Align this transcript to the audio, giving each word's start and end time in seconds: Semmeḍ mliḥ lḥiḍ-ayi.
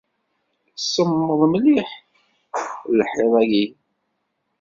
Semmeḍ 0.83 1.41
mliḥ 1.51 1.89
lḥiḍ-ayi. 2.97 3.65